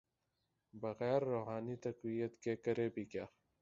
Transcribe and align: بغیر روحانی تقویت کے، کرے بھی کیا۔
بغیر 0.73 1.21
روحانی 1.23 1.75
تقویت 1.75 2.39
کے، 2.43 2.55
کرے 2.55 2.89
بھی 2.89 3.05
کیا۔ 3.05 3.25